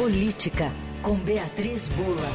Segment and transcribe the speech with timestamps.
[0.00, 0.72] Política,
[1.02, 2.30] com Beatriz Bula.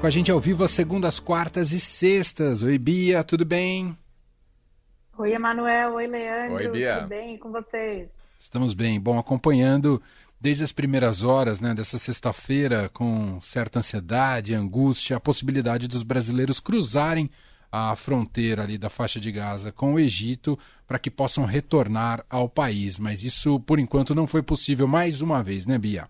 [0.00, 2.64] Com a gente ao vivo às segundas, quartas e sextas.
[2.64, 3.96] Oi, Bia, tudo bem?
[5.16, 5.92] Oi, Emanuel.
[5.92, 6.56] Oi, Leandro.
[6.56, 6.96] Oi, Bia.
[6.96, 8.08] Tudo bem com vocês?
[8.36, 8.98] Estamos bem.
[8.98, 10.02] Bom, acompanhando
[10.40, 16.58] desde as primeiras horas né, dessa sexta-feira, com certa ansiedade, angústia, a possibilidade dos brasileiros
[16.58, 17.30] cruzarem
[17.76, 22.48] a fronteira ali da faixa de Gaza com o Egito para que possam retornar ao
[22.48, 23.00] país.
[23.00, 26.06] Mas isso, por enquanto, não foi possível mais uma vez, né, Bia?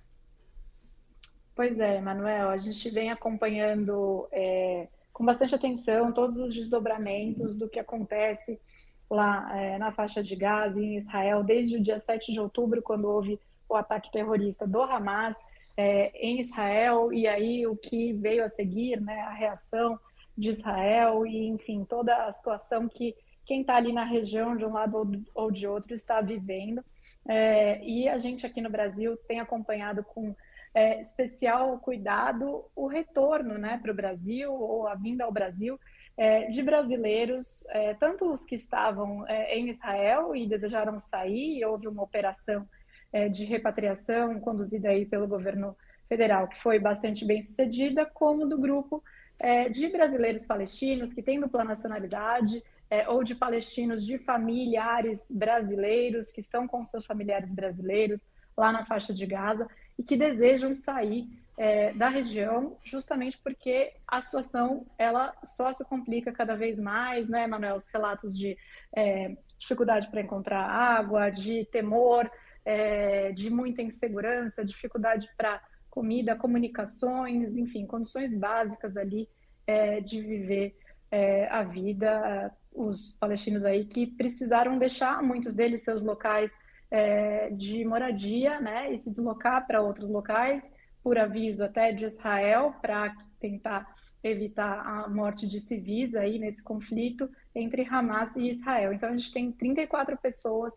[1.57, 7.67] Pois é, Manuel, a gente vem acompanhando é, com bastante atenção todos os desdobramentos do
[7.67, 8.61] que acontece
[9.09, 13.09] lá é, na faixa de Gaza, em Israel, desde o dia 7 de outubro, quando
[13.09, 15.35] houve o ataque terrorista do Hamas
[15.79, 19.99] é, em Israel, e aí o que veio a seguir, né, a reação
[20.37, 23.15] de Israel e, enfim, toda a situação que
[23.47, 26.83] quem está ali na região, de um lado ou de outro, está vivendo.
[27.29, 30.35] É, e a gente aqui no Brasil tem acompanhado com
[30.75, 35.79] é, especial cuidado o retorno né, para o Brasil ou a vinda ao Brasil
[36.17, 41.65] é, de brasileiros, é, tanto os que estavam é, em Israel e desejaram sair, e
[41.65, 42.69] houve uma operação
[43.13, 45.77] é, de repatriação conduzida aí pelo governo
[46.09, 49.03] federal, que foi bastante bem sucedida, como do grupo
[49.39, 56.31] é, de brasileiros palestinos que têm dupla nacionalidade é, ou de palestinos de familiares brasileiros
[56.31, 58.21] que estão com seus familiares brasileiros
[58.57, 59.69] lá na faixa de Gaza
[59.99, 66.33] e que desejam sair é, da região justamente porque a situação ela só se complica
[66.33, 67.77] cada vez mais, né, Manuel?
[67.77, 68.57] Os relatos de
[68.95, 72.31] é, dificuldade para encontrar água, de temor,
[72.65, 75.61] é, de muita insegurança, dificuldade para
[75.95, 79.29] comida, comunicações, enfim, condições básicas ali
[79.65, 80.77] é, de viver
[81.09, 82.53] é, a vida.
[82.75, 86.51] Os palestinos aí que precisaram deixar, muitos deles, seus locais
[86.91, 90.61] é, de moradia, né, e se deslocar para outros locais,
[91.01, 93.87] por aviso até de Israel, para tentar
[94.25, 98.93] evitar a morte de civis aí nesse conflito entre Hamas e Israel.
[98.93, 100.73] Então a gente tem 34 pessoas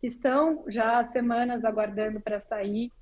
[0.00, 2.92] que estão já há semanas aguardando para sair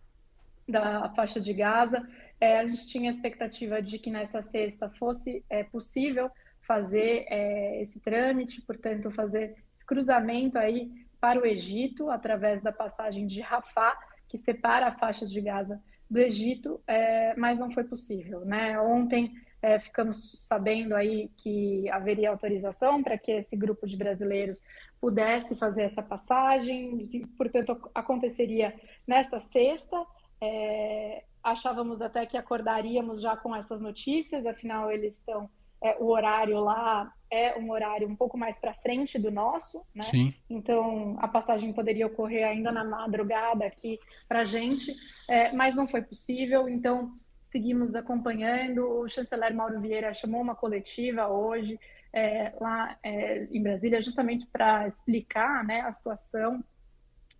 [0.68, 2.06] da faixa de Gaza.
[2.40, 6.30] É, a gente tinha a expectativa de que nesta sexta fosse é, possível
[6.60, 10.90] fazer é, esse trâmite, portanto, fazer esse cruzamento aí
[11.20, 13.96] para o Egito, através da passagem de Rafah,
[14.28, 18.44] que separa a faixa de Gaza do Egito, é, mas não foi possível.
[18.44, 18.78] Né?
[18.80, 24.60] Ontem é, ficamos sabendo aí que haveria autorização para que esse grupo de brasileiros
[25.00, 28.74] pudesse fazer essa passagem, que, portanto, aconteceria
[29.06, 29.96] nesta sexta.
[30.40, 35.50] É, achávamos até que acordaríamos já com essas notícias, afinal eles estão
[35.80, 40.04] é, o horário lá é um horário um pouco mais para frente do nosso, né?
[40.04, 40.34] Sim.
[40.48, 44.94] Então a passagem poderia ocorrer ainda na madrugada aqui para gente,
[45.28, 46.68] é, mas não foi possível.
[46.68, 47.12] Então
[47.52, 48.88] seguimos acompanhando.
[48.88, 51.78] O chanceler Mauro Vieira chamou uma coletiva hoje
[52.12, 56.64] é, lá é, em Brasília justamente para explicar, né, a situação,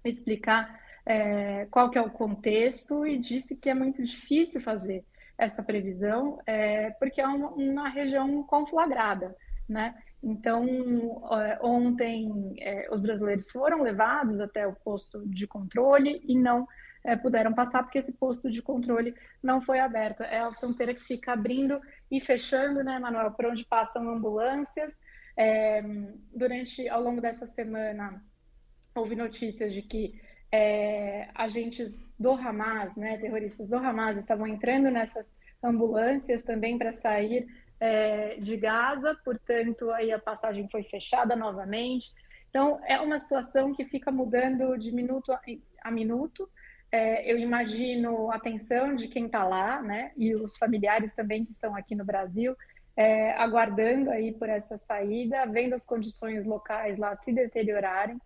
[0.05, 5.03] explicar é, qual que é o contexto e disse que é muito difícil fazer
[5.39, 9.35] essa previsão, é, porque é uma, uma, região conflagrada,
[9.67, 9.95] né?
[10.23, 10.67] Então,
[11.63, 16.67] ontem é, os brasileiros foram levados até o posto de controle e não
[17.05, 20.23] é, puderam passar porque esse posto de controle não foi aberto.
[20.25, 21.81] É a fronteira que fica abrindo
[22.11, 24.93] e fechando, né, Manuel, por onde passam ambulâncias.
[25.37, 25.81] É,
[26.35, 28.21] durante, ao longo dessa semana,
[28.95, 35.27] houve notícias de que é, agentes do Hamas, né, terroristas do Hamas, estavam entrando nessas
[35.63, 37.47] ambulâncias também para sair
[37.81, 42.13] é, de Gaza, portanto, aí a passagem foi fechada novamente.
[42.51, 45.33] Então, é uma situação que fica mudando de minuto
[45.83, 46.49] a, minuto.
[46.91, 51.53] É, eu imagino a tensão de quem está lá, né, e os familiares também que
[51.53, 52.57] estão aqui no Brasil,
[52.97, 58.19] é, aguardando aí por essa saída, vendo as condições locais lá se deteriorarem,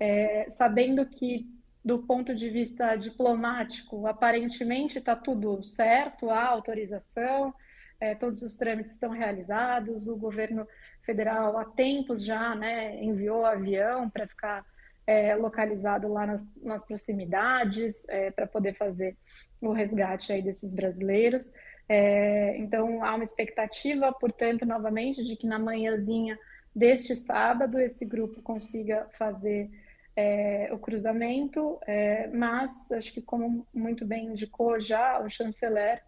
[0.00, 1.46] é, sabendo que
[1.84, 7.54] do ponto de vista diplomático, aparentemente está tudo certo, há autorização,
[8.00, 10.66] é, todos os trâmites estão realizados, o governo
[11.02, 14.64] federal há tempos já né, enviou avião para ficar
[15.06, 19.16] é, localizado lá nas, nas proximidades, é, para poder fazer
[19.60, 21.52] o resgate aí desses brasileiros.
[21.86, 26.38] É, então, há uma expectativa, portanto, novamente, de que na manhãzinha
[26.74, 29.70] deste sábado esse grupo consiga fazer
[30.16, 36.02] é, o cruzamento, é, mas acho que, como muito bem indicou já o chanceler,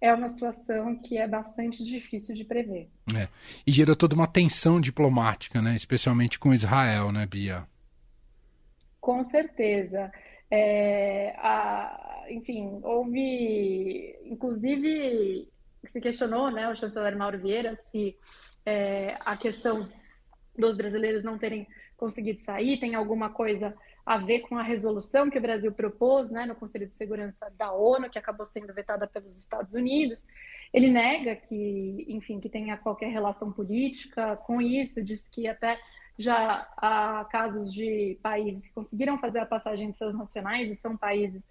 [0.00, 2.88] é uma situação que é bastante difícil de prever.
[3.14, 3.28] É.
[3.66, 5.76] E gera toda uma tensão diplomática, né?
[5.76, 7.66] especialmente com Israel, né, Bia?
[9.00, 10.10] Com certeza.
[10.50, 15.48] É, a, enfim, houve, inclusive,
[15.92, 18.16] se questionou, né, o chanceler Mauro Vieira, se
[18.64, 19.88] é, a questão
[20.60, 21.66] dos brasileiros não terem
[21.96, 23.74] conseguido sair tem alguma coisa
[24.04, 27.72] a ver com a resolução que o Brasil propôs né, no Conselho de Segurança da
[27.72, 30.24] ONU, que acabou sendo vetada pelos Estados Unidos.
[30.72, 35.78] Ele nega que, enfim, que tenha qualquer relação política com isso, diz que até
[36.18, 40.96] já há casos de países que conseguiram fazer a passagem de seus nacionais e são
[40.96, 41.42] países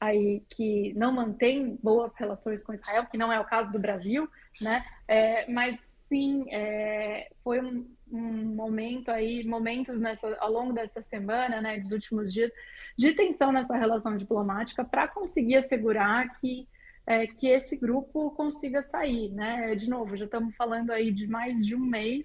[0.00, 4.28] aí que não mantêm boas relações com Israel, que não é o caso do Brasil,
[4.60, 4.84] né?
[5.06, 5.76] É, mas
[6.14, 11.90] sim, é, foi um, um, momento aí, momentos nessa, ao longo dessa semana, né, dos
[11.90, 12.52] últimos dias,
[12.96, 16.68] de tensão nessa relação diplomática para conseguir assegurar que
[17.06, 19.74] é, que esse grupo consiga sair, né?
[19.74, 22.24] De novo, já estamos falando aí de mais de um mês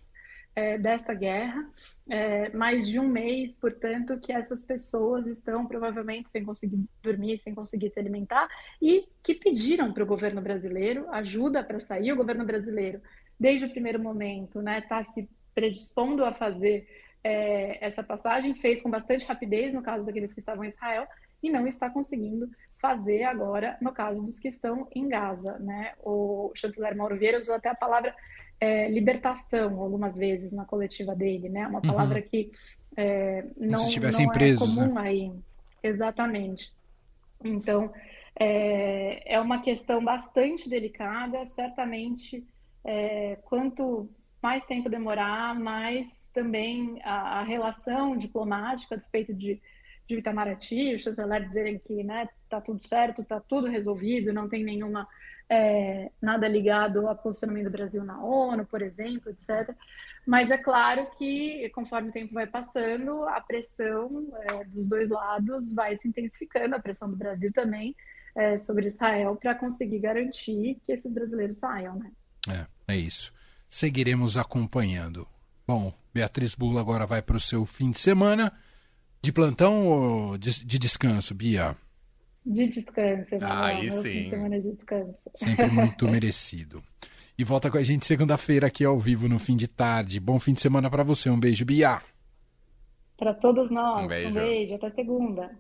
[0.56, 1.70] é, dessa guerra,
[2.08, 7.54] é, mais de um mês, portanto, que essas pessoas estão provavelmente sem conseguir dormir, sem
[7.54, 8.48] conseguir se alimentar
[8.82, 12.14] e que pediram para o governo brasileiro ajuda para sair.
[12.14, 13.02] O governo brasileiro,
[13.40, 16.88] desde o primeiro momento, está né, tá se predispondo a fazer
[17.24, 21.08] é, essa passagem, fez com bastante rapidez no caso daqueles que estavam em Israel
[21.42, 22.50] e não está conseguindo
[22.82, 25.58] fazer agora no caso dos que estão em Gaza.
[25.60, 25.94] Né?
[26.04, 28.14] O chanceler Mauro Vieira usou até a palavra
[28.60, 31.66] é, libertação algumas vezes na coletiva dele, né?
[31.66, 32.26] Uma palavra uhum.
[32.30, 32.52] que
[32.98, 35.02] é, não, não é comum né?
[35.02, 35.32] aí.
[35.82, 36.74] Exatamente.
[37.42, 37.92] Então,
[38.38, 42.46] é, é uma questão bastante delicada, certamente
[42.84, 44.10] é, quanto
[44.42, 49.62] mais tempo demorar, mais também a, a relação diplomática, a despeito de,
[50.08, 54.64] de Itamaraty, os chanceler dizerem que né, tá tudo certo, tá tudo resolvido, não tem
[54.64, 55.08] nenhuma
[55.50, 59.76] é, nada ligado ao posicionamento do Brasil na ONU, por exemplo, etc.
[60.26, 65.74] Mas é claro que, conforme o tempo vai passando, a pressão é, dos dois lados
[65.74, 67.96] vai se intensificando, a pressão do Brasil também
[68.36, 71.98] é, sobre Israel, para conseguir garantir que esses brasileiros saiam.
[71.98, 72.12] Né?
[72.52, 73.34] É, é isso.
[73.70, 75.28] Seguiremos acompanhando.
[75.68, 78.52] Bom, Beatriz Bula agora vai para o seu fim de semana.
[79.22, 81.76] De plantão ou de, de descanso, Bia?
[82.46, 83.36] de descanso.
[83.36, 83.40] Né?
[83.42, 84.30] Aí sim.
[84.30, 85.30] Semana de descanso.
[85.36, 86.84] Sempre muito merecido.
[87.38, 90.20] E volta com a gente segunda-feira aqui ao vivo no fim de tarde.
[90.20, 91.30] Bom fim de semana para você.
[91.30, 92.02] Um beijo, Bia.
[93.18, 94.04] Para todos nós.
[94.04, 94.30] Um beijo.
[94.30, 94.76] um beijo.
[94.76, 95.52] Até segunda.